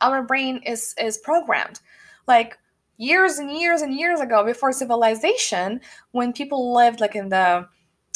our 0.00 0.22
brain 0.22 0.60
is 0.64 0.94
is 1.00 1.18
programmed. 1.18 1.80
Like 2.28 2.56
years 2.96 3.38
and 3.38 3.50
years 3.50 3.82
and 3.82 3.92
years 3.98 4.20
ago 4.20 4.44
before 4.44 4.70
civilization 4.70 5.80
when 6.12 6.32
people 6.32 6.72
lived 6.72 7.00
like 7.00 7.16
in 7.16 7.28
the 7.28 7.66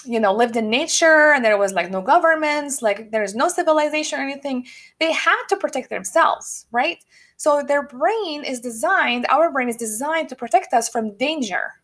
you 0.05 0.21
know 0.21 0.33
lived 0.33 0.57
in 0.57 0.71
nature 0.71 1.33
and 1.33 1.45
there 1.45 1.59
was 1.59 1.73
like 1.73 1.91
no 1.91 2.01
governments 2.01 2.81
like 2.81 3.11
there's 3.11 3.35
no 3.35 3.49
civilization 3.49 4.21
or 4.21 4.23
anything 4.23 4.65
they 5.01 5.13
had 5.13 5.43
to 5.49 5.57
protect 5.57 5.91
themselves 5.91 6.67
right 6.71 7.05
so 7.37 7.63
their 7.63 7.83
brain 7.83 8.43
is 8.43 8.61
designed 8.61 9.27
our 9.29 9.53
brain 9.53 9.69
is 9.69 9.77
designed 9.77 10.29
to 10.31 10.37
protect 10.37 10.73
us 10.73 10.89
from 10.89 11.15
danger 11.19 11.80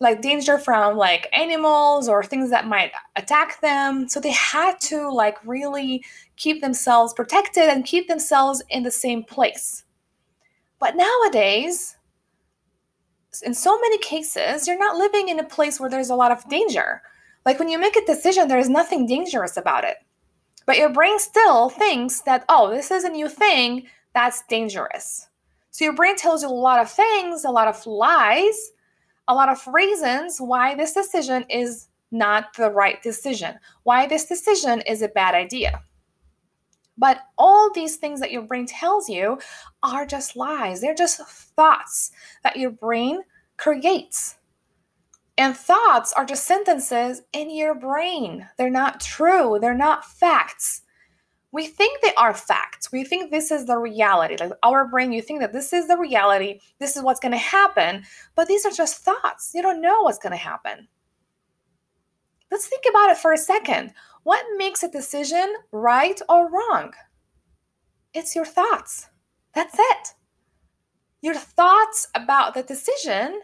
like 0.00 0.22
danger 0.22 0.58
from 0.58 0.96
like 0.96 1.28
animals 1.32 2.08
or 2.08 2.24
things 2.24 2.50
that 2.50 2.66
might 2.66 2.92
attack 3.16 3.60
them 3.60 4.08
so 4.08 4.18
they 4.18 4.32
had 4.32 4.80
to 4.80 5.10
like 5.12 5.36
really 5.44 6.02
keep 6.36 6.60
themselves 6.60 7.12
protected 7.12 7.64
and 7.64 7.84
keep 7.84 8.08
themselves 8.08 8.62
in 8.70 8.82
the 8.82 8.90
same 8.90 9.22
place 9.22 9.84
but 10.78 10.96
nowadays 10.96 11.96
in 13.42 13.54
so 13.54 13.78
many 13.78 13.98
cases, 13.98 14.66
you're 14.66 14.78
not 14.78 14.96
living 14.96 15.28
in 15.28 15.38
a 15.38 15.44
place 15.44 15.78
where 15.78 15.90
there's 15.90 16.10
a 16.10 16.14
lot 16.14 16.32
of 16.32 16.48
danger. 16.48 17.02
Like 17.46 17.58
when 17.58 17.68
you 17.68 17.78
make 17.78 17.96
a 17.96 18.04
decision, 18.04 18.48
there 18.48 18.58
is 18.58 18.68
nothing 18.68 19.06
dangerous 19.06 19.56
about 19.56 19.84
it. 19.84 19.96
But 20.66 20.78
your 20.78 20.90
brain 20.90 21.18
still 21.18 21.68
thinks 21.68 22.20
that, 22.22 22.44
oh, 22.48 22.70
this 22.70 22.90
is 22.90 23.04
a 23.04 23.08
new 23.08 23.28
thing 23.28 23.86
that's 24.14 24.42
dangerous. 24.48 25.28
So 25.70 25.84
your 25.84 25.94
brain 25.94 26.16
tells 26.16 26.42
you 26.42 26.48
a 26.48 26.50
lot 26.50 26.80
of 26.80 26.90
things, 26.90 27.44
a 27.44 27.50
lot 27.50 27.68
of 27.68 27.86
lies, 27.86 28.72
a 29.28 29.34
lot 29.34 29.48
of 29.48 29.66
reasons 29.72 30.38
why 30.38 30.74
this 30.74 30.92
decision 30.92 31.44
is 31.48 31.88
not 32.10 32.54
the 32.56 32.70
right 32.70 33.02
decision, 33.02 33.54
why 33.84 34.06
this 34.06 34.26
decision 34.26 34.80
is 34.82 35.02
a 35.02 35.08
bad 35.08 35.34
idea. 35.34 35.82
But 36.98 37.20
all 37.38 37.70
these 37.72 37.96
things 37.96 38.20
that 38.20 38.32
your 38.32 38.42
brain 38.42 38.66
tells 38.66 39.08
you 39.08 39.38
are 39.82 40.04
just 40.04 40.36
lies. 40.36 40.80
They're 40.80 40.94
just 40.94 41.20
thoughts 41.56 42.10
that 42.42 42.56
your 42.56 42.70
brain 42.70 43.22
creates. 43.56 44.36
And 45.38 45.56
thoughts 45.56 46.12
are 46.12 46.26
just 46.26 46.44
sentences 46.44 47.22
in 47.32 47.50
your 47.50 47.74
brain. 47.74 48.46
They're 48.58 48.68
not 48.68 49.00
true, 49.00 49.58
they're 49.60 49.72
not 49.72 50.04
facts. 50.04 50.82
We 51.52 51.66
think 51.66 52.00
they 52.00 52.14
are 52.14 52.32
facts. 52.32 52.92
We 52.92 53.04
think 53.04 53.30
this 53.30 53.50
is 53.50 53.66
the 53.66 53.76
reality. 53.76 54.36
Like 54.38 54.52
our 54.62 54.86
brain, 54.86 55.12
you 55.12 55.20
think 55.20 55.40
that 55.40 55.52
this 55.52 55.72
is 55.72 55.88
the 55.88 55.96
reality, 55.98 56.60
this 56.78 56.96
is 56.96 57.02
what's 57.02 57.20
going 57.20 57.32
to 57.32 57.38
happen, 57.38 58.04
but 58.36 58.46
these 58.46 58.64
are 58.64 58.70
just 58.70 58.98
thoughts. 58.98 59.50
You 59.54 59.62
don't 59.62 59.82
know 59.82 60.02
what's 60.02 60.18
going 60.18 60.32
to 60.32 60.36
happen. 60.36 60.86
Let's 62.50 62.66
think 62.66 62.84
about 62.88 63.10
it 63.10 63.18
for 63.18 63.32
a 63.32 63.38
second. 63.38 63.92
What 64.22 64.44
makes 64.56 64.82
a 64.82 64.90
decision 64.90 65.54
right 65.72 66.20
or 66.28 66.50
wrong? 66.50 66.92
It's 68.14 68.34
your 68.34 68.44
thoughts. 68.44 69.08
That's 69.54 69.76
it. 69.78 70.14
Your 71.22 71.34
thoughts 71.34 72.08
about 72.14 72.54
the 72.54 72.62
decision 72.62 73.40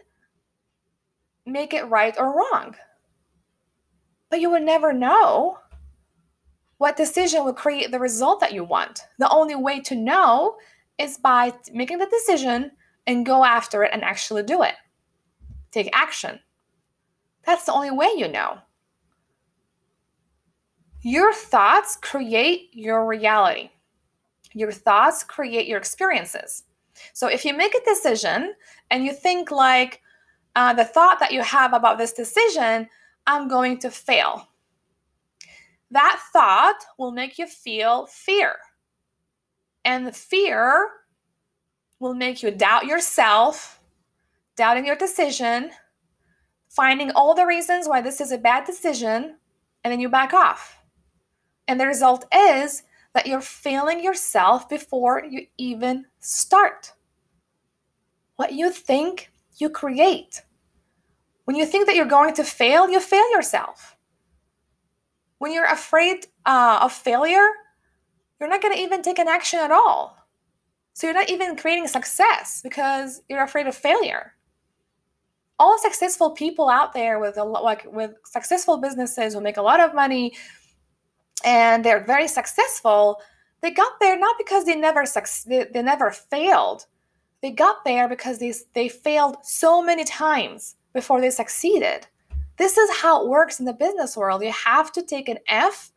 make 1.45 1.73
it 1.73 1.83
right 1.83 2.15
or 2.17 2.35
wrong. 2.35 2.75
But 4.29 4.41
you 4.41 4.49
will 4.49 4.61
never 4.61 4.91
know 4.91 5.59
what 6.77 6.97
decision 6.97 7.43
will 7.43 7.53
create 7.53 7.91
the 7.91 7.99
result 7.99 8.39
that 8.39 8.53
you 8.53 8.63
want. 8.63 9.01
The 9.19 9.29
only 9.29 9.55
way 9.55 9.79
to 9.81 9.95
know 9.95 10.57
is 10.97 11.17
by 11.17 11.53
making 11.73 11.97
the 11.97 12.05
decision 12.07 12.71
and 13.05 13.25
go 13.25 13.43
after 13.43 13.83
it 13.83 13.91
and 13.93 14.03
actually 14.03 14.43
do 14.43 14.63
it. 14.63 14.75
Take 15.71 15.89
action. 15.93 16.39
That's 17.45 17.65
the 17.65 17.73
only 17.73 17.91
way 17.91 18.09
you 18.15 18.27
know. 18.27 18.59
Your 21.01 21.33
thoughts 21.33 21.97
create 22.01 22.69
your 22.73 23.05
reality. 23.05 23.69
Your 24.53 24.71
thoughts 24.71 25.23
create 25.23 25.67
your 25.67 25.77
experiences. 25.77 26.63
So 27.13 27.27
if 27.27 27.45
you 27.45 27.55
make 27.55 27.75
a 27.75 27.85
decision 27.85 28.53
and 28.89 29.05
you 29.05 29.13
think 29.13 29.51
like 29.51 30.01
uh, 30.55 30.73
the 30.73 30.83
thought 30.83 31.19
that 31.19 31.31
you 31.31 31.41
have 31.43 31.73
about 31.73 31.97
this 31.97 32.13
decision, 32.13 32.89
I'm 33.27 33.47
going 33.47 33.77
to 33.79 33.91
fail. 33.91 34.49
That 35.91 36.19
thought 36.33 36.77
will 36.97 37.11
make 37.11 37.37
you 37.37 37.47
feel 37.47 38.07
fear. 38.07 38.55
And 39.85 40.05
the 40.05 40.11
fear 40.11 40.89
will 41.99 42.13
make 42.13 42.43
you 42.43 42.51
doubt 42.51 42.85
yourself, 42.85 43.79
doubting 44.55 44.85
your 44.85 44.95
decision, 44.95 45.71
finding 46.69 47.11
all 47.11 47.33
the 47.33 47.45
reasons 47.45 47.87
why 47.87 48.01
this 48.01 48.21
is 48.21 48.31
a 48.31 48.37
bad 48.37 48.65
decision, 48.65 49.37
and 49.83 49.91
then 49.91 49.99
you 49.99 50.09
back 50.09 50.33
off. 50.33 50.77
And 51.67 51.79
the 51.79 51.87
result 51.87 52.25
is 52.33 52.83
that 53.13 53.27
you're 53.27 53.41
failing 53.41 54.03
yourself 54.03 54.69
before 54.69 55.23
you 55.27 55.47
even 55.57 56.05
start. 56.19 56.93
What 58.35 58.53
you 58.53 58.71
think, 58.71 59.31
you 59.57 59.69
create. 59.69 60.43
When 61.45 61.55
you 61.55 61.65
think 61.65 61.87
that 61.87 61.95
you're 61.95 62.05
going 62.05 62.35
to 62.35 62.43
fail, 62.43 62.89
you 62.89 62.99
fail 62.99 63.31
yourself. 63.31 63.96
When 65.39 65.51
you're 65.51 65.71
afraid 65.71 66.27
uh, 66.45 66.79
of 66.81 66.91
failure, 66.91 67.47
you're 68.39 68.49
not 68.49 68.61
going 68.61 68.73
to 68.73 68.81
even 68.81 69.01
take 69.01 69.19
an 69.19 69.27
action 69.27 69.59
at 69.59 69.71
all. 69.71 70.17
So 70.93 71.07
you're 71.07 71.13
not 71.13 71.29
even 71.29 71.55
creating 71.55 71.87
success 71.87 72.61
because 72.63 73.21
you're 73.29 73.43
afraid 73.43 73.67
of 73.67 73.75
failure. 73.75 74.33
All 75.59 75.77
successful 75.79 76.31
people 76.31 76.69
out 76.69 76.93
there 76.93 77.19
with 77.19 77.37
a 77.37 77.43
like 77.43 77.85
with 77.91 78.11
successful 78.25 78.77
businesses 78.77 79.33
who 79.33 79.41
make 79.41 79.57
a 79.57 79.61
lot 79.61 79.79
of 79.79 79.95
money, 79.95 80.33
and 81.43 81.83
they're 81.83 82.03
very 82.03 82.27
successful 82.27 83.21
they 83.61 83.71
got 83.71 83.99
there 83.99 84.17
not 84.17 84.35
because 84.37 84.65
they 84.65 84.75
never 84.75 85.03
they, 85.45 85.65
they 85.73 85.81
never 85.81 86.11
failed 86.11 86.85
they 87.41 87.51
got 87.51 87.85
there 87.85 88.07
because 88.09 88.39
they, 88.39 88.53
they 88.73 88.89
failed 88.89 89.37
so 89.43 89.81
many 89.81 90.03
times 90.03 90.75
before 90.93 91.21
they 91.21 91.29
succeeded 91.29 92.07
this 92.57 92.77
is 92.77 92.97
how 92.97 93.23
it 93.23 93.29
works 93.29 93.59
in 93.59 93.65
the 93.65 93.73
business 93.73 94.17
world. 94.17 94.43
You 94.43 94.51
have 94.51 94.91
to 94.93 95.03
take 95.03 95.29
an 95.29 95.37
f 95.47 95.91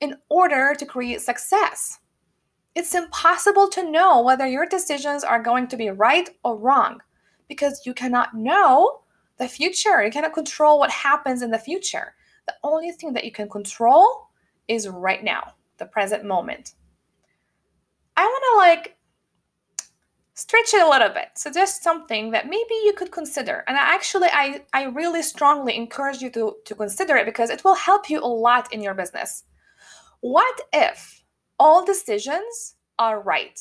in 0.00 0.16
order 0.28 0.74
to 0.78 0.86
create 0.86 1.20
success. 1.20 1.98
It's 2.74 2.94
impossible 2.94 3.68
to 3.70 3.90
know 3.90 4.22
whether 4.22 4.46
your 4.46 4.66
decisions 4.66 5.24
are 5.24 5.42
going 5.42 5.68
to 5.68 5.76
be 5.76 5.88
right 5.88 6.28
or 6.42 6.56
wrong 6.56 7.00
because 7.48 7.86
you 7.86 7.94
cannot 7.94 8.34
know 8.34 9.00
the 9.38 9.48
future. 9.48 10.04
You 10.04 10.10
cannot 10.10 10.34
control 10.34 10.78
what 10.78 10.90
happens 10.90 11.42
in 11.42 11.50
the 11.50 11.58
future. 11.58 12.14
The 12.46 12.54
only 12.62 12.92
thing 12.92 13.12
that 13.14 13.24
you 13.24 13.32
can 13.32 13.48
control 13.48 14.28
is 14.68 14.88
right 14.88 15.22
now, 15.22 15.54
the 15.78 15.86
present 15.86 16.24
moment. 16.24 16.74
I 18.16 18.24
want 18.24 18.44
to 18.52 18.58
like 18.58 18.95
stretch 20.36 20.74
it 20.74 20.82
a 20.82 20.88
little 20.88 21.08
bit, 21.08 21.30
suggest 21.34 21.82
something 21.82 22.30
that 22.30 22.44
maybe 22.44 22.74
you 22.84 22.92
could 22.92 23.10
consider. 23.10 23.64
And 23.66 23.76
I 23.76 23.94
actually 23.94 24.28
I 24.30 24.62
I 24.72 24.84
really 24.84 25.22
strongly 25.22 25.74
encourage 25.74 26.20
you 26.20 26.30
to 26.30 26.56
to 26.64 26.74
consider 26.74 27.16
it 27.16 27.26
because 27.26 27.50
it 27.50 27.64
will 27.64 27.74
help 27.74 28.08
you 28.08 28.20
a 28.20 28.26
lot 28.26 28.72
in 28.72 28.82
your 28.82 28.94
business. 28.94 29.44
What 30.20 30.60
if 30.72 31.24
all 31.58 31.84
decisions 31.84 32.76
are 32.98 33.20
right? 33.20 33.58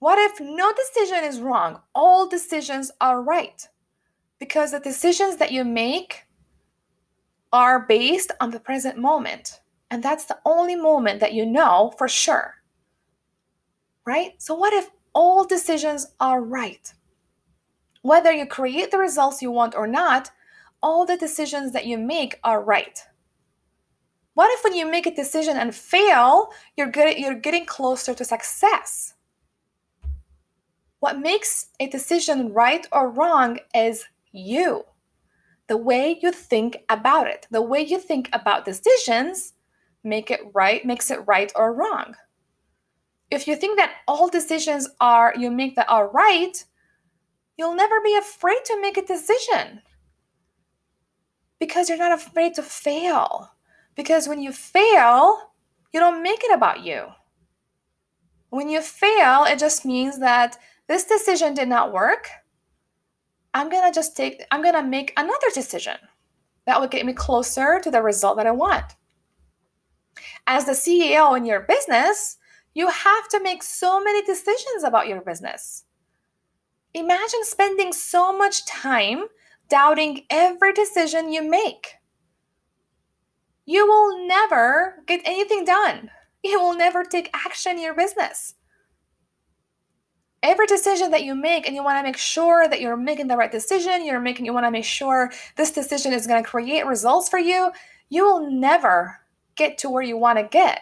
What 0.00 0.18
if 0.18 0.40
no 0.40 0.72
decision 0.72 1.24
is 1.24 1.40
wrong? 1.40 1.80
All 1.94 2.28
decisions 2.28 2.90
are 3.00 3.22
right. 3.22 3.68
Because 4.38 4.70
the 4.70 4.80
decisions 4.80 5.36
that 5.36 5.52
you 5.52 5.64
make 5.64 6.24
are 7.52 7.80
based 7.80 8.30
on 8.40 8.50
the 8.50 8.60
present 8.60 8.98
moment. 8.98 9.60
And 9.90 10.02
that's 10.02 10.26
the 10.26 10.38
only 10.44 10.76
moment 10.76 11.20
that 11.20 11.32
you 11.32 11.46
know 11.46 11.94
for 11.98 12.08
sure. 12.08 12.57
Right? 14.08 14.40
So, 14.40 14.54
what 14.54 14.72
if 14.72 14.88
all 15.12 15.44
decisions 15.44 16.06
are 16.18 16.40
right? 16.42 16.94
Whether 18.00 18.32
you 18.32 18.46
create 18.46 18.90
the 18.90 18.96
results 18.96 19.42
you 19.42 19.50
want 19.50 19.74
or 19.74 19.86
not, 19.86 20.30
all 20.82 21.04
the 21.04 21.18
decisions 21.18 21.72
that 21.74 21.84
you 21.84 21.98
make 21.98 22.40
are 22.42 22.64
right. 22.64 22.98
What 24.32 24.50
if 24.52 24.64
when 24.64 24.72
you 24.72 24.90
make 24.90 25.06
a 25.06 25.14
decision 25.14 25.58
and 25.58 25.74
fail, 25.74 26.52
you're, 26.74 26.90
good, 26.90 27.18
you're 27.18 27.34
getting 27.34 27.66
closer 27.66 28.14
to 28.14 28.24
success? 28.24 29.12
What 31.00 31.20
makes 31.20 31.66
a 31.78 31.86
decision 31.86 32.54
right 32.54 32.86
or 32.90 33.10
wrong 33.10 33.58
is 33.74 34.06
you 34.32 34.84
the 35.66 35.76
way 35.76 36.18
you 36.22 36.32
think 36.32 36.78
about 36.88 37.26
it, 37.26 37.46
the 37.50 37.60
way 37.60 37.82
you 37.82 37.98
think 37.98 38.30
about 38.32 38.64
decisions 38.64 39.52
make 40.02 40.30
it 40.30 40.40
right, 40.54 40.86
makes 40.86 41.10
it 41.10 41.20
right 41.26 41.52
or 41.54 41.74
wrong. 41.74 42.14
If 43.30 43.46
you 43.46 43.56
think 43.56 43.78
that 43.78 43.96
all 44.06 44.28
decisions 44.28 44.88
are 45.00 45.34
you 45.36 45.50
make 45.50 45.76
that 45.76 45.88
are 45.88 46.08
right, 46.08 46.64
you'll 47.56 47.74
never 47.74 48.00
be 48.00 48.16
afraid 48.16 48.64
to 48.66 48.80
make 48.80 48.96
a 48.96 49.06
decision. 49.06 49.82
Because 51.58 51.88
you're 51.88 51.98
not 51.98 52.12
afraid 52.12 52.54
to 52.54 52.62
fail. 52.62 53.50
Because 53.94 54.28
when 54.28 54.40
you 54.40 54.52
fail, 54.52 55.52
you 55.92 56.00
don't 56.00 56.22
make 56.22 56.42
it 56.44 56.54
about 56.54 56.84
you. 56.84 57.06
When 58.50 58.68
you 58.68 58.80
fail, 58.80 59.44
it 59.44 59.58
just 59.58 59.84
means 59.84 60.20
that 60.20 60.56
this 60.86 61.04
decision 61.04 61.54
did 61.54 61.68
not 61.68 61.92
work 61.92 62.30
I'm 63.54 63.70
going 63.70 63.90
to 63.90 63.94
just 63.94 64.16
take, 64.16 64.44
I'm 64.50 64.62
going 64.62 64.74
to 64.74 64.82
make 64.82 65.12
another 65.16 65.50
decision 65.54 65.96
that 66.66 66.80
will 66.80 66.88
get 66.88 67.06
me 67.06 67.12
closer 67.12 67.80
to 67.82 67.90
the 67.90 68.02
result 68.02 68.36
that 68.36 68.46
I 68.46 68.50
want. 68.50 68.94
As 70.46 70.64
the 70.64 70.72
CEO 70.72 71.36
in 71.36 71.44
your 71.44 71.60
business, 71.60 72.36
you 72.74 72.88
have 72.88 73.28
to 73.28 73.42
make 73.42 73.62
so 73.62 74.02
many 74.02 74.22
decisions 74.22 74.84
about 74.84 75.08
your 75.08 75.20
business. 75.20 75.84
Imagine 76.94 77.44
spending 77.44 77.92
so 77.92 78.36
much 78.36 78.66
time 78.66 79.24
doubting 79.68 80.24
every 80.30 80.72
decision 80.72 81.32
you 81.32 81.48
make. 81.48 81.94
You 83.66 83.86
will 83.86 84.26
never 84.26 85.02
get 85.06 85.20
anything 85.24 85.64
done. 85.64 86.10
You 86.42 86.60
will 86.60 86.74
never 86.74 87.04
take 87.04 87.30
action 87.34 87.72
in 87.72 87.82
your 87.82 87.94
business. 87.94 88.54
Every 90.42 90.66
decision 90.66 91.10
that 91.10 91.24
you 91.24 91.34
make, 91.34 91.66
and 91.66 91.74
you 91.74 91.82
want 91.82 91.98
to 91.98 92.02
make 92.02 92.16
sure 92.16 92.68
that 92.68 92.80
you're 92.80 92.96
making 92.96 93.26
the 93.26 93.36
right 93.36 93.50
decision, 93.50 94.06
you're 94.06 94.20
making, 94.20 94.46
you 94.46 94.54
want 94.54 94.66
to 94.66 94.70
make 94.70 94.84
sure 94.84 95.32
this 95.56 95.72
decision 95.72 96.12
is 96.12 96.26
going 96.26 96.42
to 96.42 96.48
create 96.48 96.86
results 96.86 97.28
for 97.28 97.38
you, 97.38 97.72
you 98.08 98.24
will 98.24 98.50
never 98.50 99.18
get 99.56 99.76
to 99.78 99.90
where 99.90 100.02
you 100.02 100.16
want 100.16 100.38
to 100.38 100.44
get. 100.44 100.80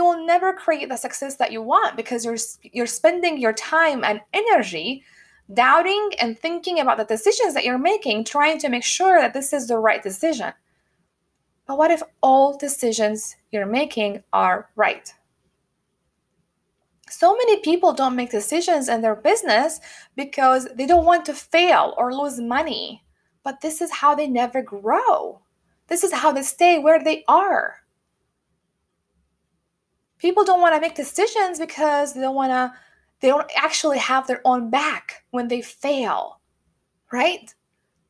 You 0.00 0.06
will 0.06 0.24
never 0.24 0.54
create 0.54 0.88
the 0.88 0.96
success 0.96 1.36
that 1.36 1.52
you 1.52 1.60
want 1.60 1.94
because 1.94 2.24
you're 2.24 2.38
you're 2.62 2.86
spending 2.86 3.38
your 3.38 3.52
time 3.52 4.02
and 4.02 4.22
energy 4.32 5.04
doubting 5.52 6.12
and 6.18 6.38
thinking 6.38 6.80
about 6.80 6.96
the 6.96 7.04
decisions 7.04 7.52
that 7.52 7.66
you're 7.66 7.76
making, 7.76 8.24
trying 8.24 8.58
to 8.60 8.70
make 8.70 8.82
sure 8.82 9.20
that 9.20 9.34
this 9.34 9.52
is 9.52 9.68
the 9.68 9.76
right 9.76 10.02
decision. 10.02 10.54
But 11.66 11.76
what 11.76 11.90
if 11.90 12.02
all 12.22 12.56
decisions 12.56 13.36
you're 13.52 13.66
making 13.66 14.22
are 14.32 14.70
right? 14.74 15.12
So 17.10 17.36
many 17.36 17.60
people 17.60 17.92
don't 17.92 18.16
make 18.16 18.30
decisions 18.30 18.88
in 18.88 19.02
their 19.02 19.16
business 19.16 19.80
because 20.16 20.66
they 20.76 20.86
don't 20.86 21.04
want 21.04 21.26
to 21.26 21.34
fail 21.34 21.92
or 21.98 22.14
lose 22.14 22.40
money. 22.40 23.04
But 23.42 23.60
this 23.60 23.82
is 23.82 23.92
how 23.92 24.14
they 24.14 24.28
never 24.28 24.62
grow. 24.62 25.42
This 25.88 26.04
is 26.04 26.14
how 26.14 26.32
they 26.32 26.42
stay 26.42 26.78
where 26.78 27.04
they 27.04 27.22
are. 27.28 27.80
People 30.20 30.44
don't 30.44 30.60
want 30.60 30.74
to 30.74 30.80
make 30.80 30.94
decisions 30.94 31.58
because 31.58 32.12
they 32.12 32.20
don't 32.20 32.34
want 32.34 32.50
to 32.50 32.72
they 33.20 33.28
don't 33.28 33.50
actually 33.54 33.98
have 33.98 34.26
their 34.26 34.40
own 34.44 34.70
back 34.70 35.24
when 35.30 35.48
they 35.48 35.60
fail, 35.60 36.40
right? 37.12 37.54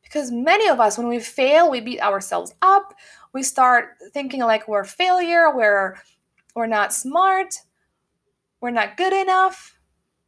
Because 0.01 0.31
many 0.31 0.69
of 0.69 0.79
us, 0.79 0.97
when 0.97 1.07
we 1.07 1.19
fail, 1.19 1.69
we 1.69 1.81
beat 1.81 2.01
ourselves 2.01 2.53
up. 2.61 2.93
We 3.33 3.43
start 3.43 3.95
thinking 4.13 4.41
like 4.41 4.67
we're 4.67 4.83
failure, 4.83 5.55
we're 5.55 5.97
we're 6.55 6.67
not 6.67 6.93
smart, 6.93 7.55
we're 8.61 8.71
not 8.71 8.97
good 8.97 9.13
enough. 9.13 9.77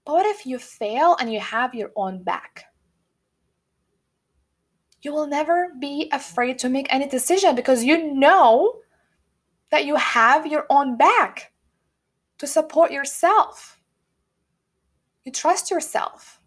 But 0.05 0.13
what 0.13 0.25
if 0.25 0.45
you 0.45 0.59
fail 0.59 1.15
and 1.19 1.31
you 1.31 1.39
have 1.39 1.73
your 1.73 1.91
own 1.95 2.23
back? 2.23 2.65
You 5.01 5.13
will 5.13 5.27
never 5.27 5.73
be 5.79 6.09
afraid 6.13 6.59
to 6.59 6.69
make 6.69 6.87
any 6.89 7.07
decision 7.07 7.55
because 7.55 7.83
you 7.83 8.13
know 8.13 8.79
that 9.71 9.85
you 9.85 9.95
have 9.95 10.47
your 10.47 10.65
own 10.69 10.97
back 10.97 11.52
to 12.43 12.47
support 12.47 12.91
yourself. 12.91 13.79
You 15.23 15.31
trust 15.31 15.71
yourself. 15.71 16.41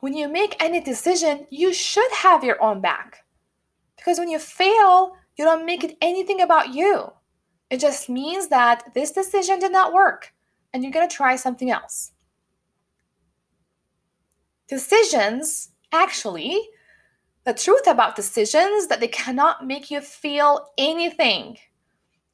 When 0.00 0.14
you 0.14 0.26
make 0.26 0.56
any 0.58 0.80
decision, 0.80 1.46
you 1.50 1.74
should 1.74 2.10
have 2.12 2.42
your 2.42 2.62
own 2.62 2.80
back. 2.80 3.26
Because 3.96 4.18
when 4.18 4.30
you 4.30 4.38
fail, 4.38 5.16
you 5.36 5.44
don't 5.44 5.66
make 5.66 5.84
it 5.84 5.98
anything 6.00 6.40
about 6.40 6.72
you. 6.72 7.12
It 7.68 7.78
just 7.78 8.08
means 8.08 8.48
that 8.48 8.94
this 8.94 9.12
decision 9.12 9.58
did 9.58 9.70
not 9.70 9.92
work 9.92 10.32
and 10.72 10.82
you're 10.82 10.92
going 10.92 11.06
to 11.06 11.14
try 11.14 11.36
something 11.36 11.70
else. 11.70 12.12
Decisions, 14.66 15.72
actually, 15.92 16.58
the 17.44 17.52
truth 17.52 17.86
about 17.86 18.16
decisions 18.16 18.86
that 18.86 19.00
they 19.00 19.08
cannot 19.08 19.66
make 19.66 19.90
you 19.90 20.00
feel 20.00 20.70
anything. 20.78 21.58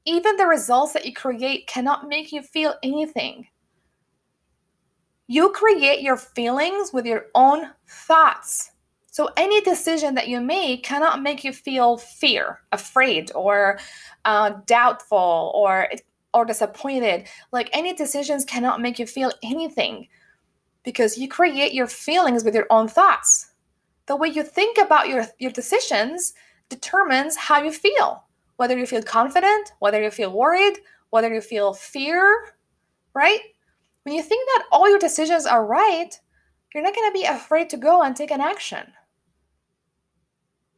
Even 0.06 0.36
the 0.36 0.46
results 0.46 0.92
that 0.92 1.06
you 1.06 1.12
create 1.14 1.66
cannot 1.66 2.08
make 2.08 2.32
you 2.32 2.42
feel 2.42 2.74
anything. 2.82 3.46
You 5.26 5.50
create 5.50 6.02
your 6.02 6.18
feelings 6.18 6.92
with 6.92 7.06
your 7.06 7.26
own 7.34 7.70
thoughts. 7.88 8.70
So 9.10 9.30
any 9.36 9.60
decision 9.62 10.14
that 10.16 10.28
you 10.28 10.40
make 10.40 10.82
cannot 10.82 11.22
make 11.22 11.44
you 11.44 11.52
feel 11.52 11.96
fear, 11.96 12.60
afraid, 12.72 13.30
or 13.34 13.78
uh, 14.24 14.54
doubtful, 14.66 15.52
or 15.54 15.88
or 16.34 16.44
disappointed. 16.44 17.28
Like 17.52 17.70
any 17.72 17.94
decisions 17.94 18.44
cannot 18.44 18.80
make 18.80 18.98
you 18.98 19.06
feel 19.06 19.30
anything 19.42 20.08
because 20.82 21.16
you 21.16 21.28
create 21.28 21.72
your 21.72 21.86
feelings 21.86 22.44
with 22.44 22.54
your 22.54 22.66
own 22.70 22.88
thoughts. 22.88 23.52
The 24.06 24.16
way 24.16 24.28
you 24.28 24.42
think 24.42 24.78
about 24.78 25.08
your 25.08 25.26
your 25.38 25.52
decisions 25.52 26.34
determines 26.68 27.36
how 27.36 27.62
you 27.62 27.72
feel. 27.72 28.23
Whether 28.56 28.78
you 28.78 28.86
feel 28.86 29.02
confident, 29.02 29.72
whether 29.80 30.02
you 30.02 30.10
feel 30.10 30.32
worried, 30.32 30.78
whether 31.10 31.32
you 31.32 31.40
feel 31.40 31.74
fear, 31.74 32.54
right? 33.14 33.40
When 34.02 34.14
you 34.14 34.22
think 34.22 34.46
that 34.48 34.64
all 34.70 34.88
your 34.88 34.98
decisions 34.98 35.46
are 35.46 35.66
right, 35.66 36.10
you're 36.74 36.82
not 36.82 36.94
going 36.94 37.08
to 37.08 37.18
be 37.18 37.24
afraid 37.24 37.70
to 37.70 37.76
go 37.76 38.02
and 38.02 38.16
take 38.16 38.32
an 38.32 38.40
action. 38.40 38.92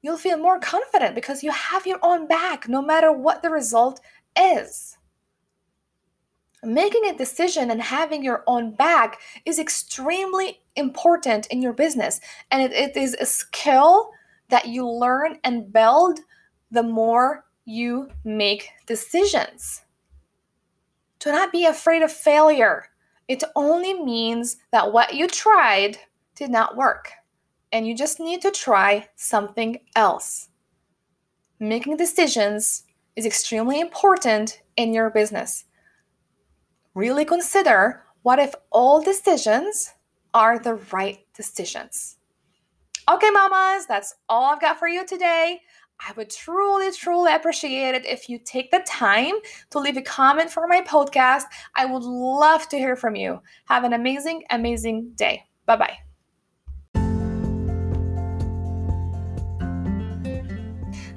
You'll 0.02 0.18
feel 0.18 0.36
more 0.36 0.60
confident 0.60 1.14
because 1.14 1.42
you 1.42 1.50
have 1.50 1.86
your 1.86 1.98
own 2.02 2.28
back 2.28 2.68
no 2.68 2.82
matter 2.82 3.10
what 3.10 3.42
the 3.42 3.50
result 3.50 4.00
is. 4.38 4.98
Making 6.62 7.06
a 7.06 7.16
decision 7.16 7.70
and 7.70 7.80
having 7.80 8.22
your 8.22 8.44
own 8.46 8.74
back 8.74 9.18
is 9.44 9.58
extremely 9.58 10.60
important 10.74 11.46
in 11.46 11.62
your 11.62 11.72
business, 11.72 12.20
and 12.50 12.62
it, 12.62 12.72
it 12.72 12.96
is 12.96 13.16
a 13.18 13.26
skill 13.26 14.10
that 14.48 14.68
you 14.68 14.88
learn 14.88 15.38
and 15.44 15.72
build 15.72 16.20
the 16.70 16.82
more 16.82 17.45
you 17.66 18.08
make 18.24 18.70
decisions. 18.86 19.82
Do 21.18 21.32
not 21.32 21.52
be 21.52 21.66
afraid 21.66 22.02
of 22.02 22.12
failure. 22.12 22.86
It 23.28 23.42
only 23.56 23.92
means 23.92 24.58
that 24.70 24.92
what 24.92 25.14
you 25.14 25.26
tried 25.26 25.98
did 26.36 26.48
not 26.48 26.76
work, 26.76 27.10
and 27.72 27.86
you 27.86 27.96
just 27.96 28.20
need 28.20 28.40
to 28.42 28.52
try 28.52 29.08
something 29.16 29.80
else. 29.96 30.48
Making 31.58 31.96
decisions 31.96 32.84
is 33.16 33.26
extremely 33.26 33.80
important 33.80 34.62
in 34.76 34.94
your 34.94 35.10
business. 35.10 35.64
Really 36.94 37.24
consider 37.24 38.04
what 38.22 38.38
if 38.38 38.54
all 38.70 39.02
decisions 39.02 39.92
are 40.32 40.58
the 40.58 40.74
right 40.92 41.18
decisions. 41.34 42.16
Okay, 43.10 43.30
mamas, 43.30 43.86
that's 43.86 44.14
all 44.28 44.52
I've 44.52 44.60
got 44.60 44.78
for 44.78 44.88
you 44.88 45.06
today. 45.06 45.60
I 46.00 46.12
would 46.16 46.30
truly, 46.30 46.92
truly 46.92 47.34
appreciate 47.34 47.94
it 47.94 48.06
if 48.06 48.28
you 48.28 48.38
take 48.38 48.70
the 48.70 48.84
time 48.86 49.34
to 49.70 49.78
leave 49.78 49.96
a 49.96 50.02
comment 50.02 50.50
for 50.50 50.66
my 50.66 50.82
podcast. 50.82 51.44
I 51.74 51.86
would 51.86 52.02
love 52.02 52.68
to 52.68 52.78
hear 52.78 52.96
from 52.96 53.16
you. 53.16 53.40
Have 53.66 53.84
an 53.84 53.92
amazing, 53.92 54.44
amazing 54.50 55.12
day. 55.16 55.44
Bye 55.64 55.76
bye. 55.76 56.05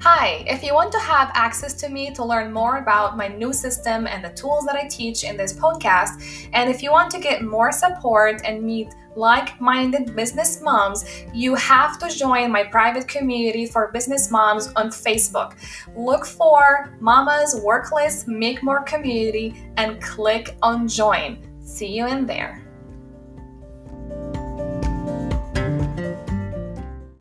Hi, 0.02 0.42
if 0.46 0.62
you 0.62 0.72
want 0.72 0.90
to 0.92 0.98
have 0.98 1.30
access 1.34 1.74
to 1.74 1.90
me 1.90 2.10
to 2.14 2.24
learn 2.24 2.54
more 2.54 2.78
about 2.78 3.18
my 3.18 3.28
new 3.28 3.52
system 3.52 4.06
and 4.06 4.24
the 4.24 4.30
tools 4.30 4.64
that 4.64 4.74
I 4.74 4.88
teach 4.88 5.24
in 5.24 5.36
this 5.36 5.52
podcast, 5.52 6.48
and 6.54 6.70
if 6.70 6.82
you 6.82 6.90
want 6.90 7.10
to 7.10 7.20
get 7.20 7.42
more 7.42 7.70
support 7.70 8.40
and 8.46 8.62
meet 8.62 8.88
like 9.14 9.60
minded 9.60 10.16
business 10.16 10.62
moms, 10.62 11.04
you 11.34 11.54
have 11.54 11.98
to 11.98 12.08
join 12.08 12.50
my 12.50 12.64
private 12.64 13.08
community 13.08 13.66
for 13.66 13.92
business 13.92 14.30
moms 14.30 14.68
on 14.68 14.88
Facebook. 14.88 15.52
Look 15.94 16.24
for 16.24 16.96
Mama's 16.98 17.60
Work 17.62 17.92
Less 17.92 18.26
Make 18.26 18.62
More 18.62 18.82
community 18.84 19.54
and 19.76 20.00
click 20.00 20.56
on 20.62 20.88
join. 20.88 21.46
See 21.62 21.88
you 21.88 22.06
in 22.06 22.24
there. 22.24 22.69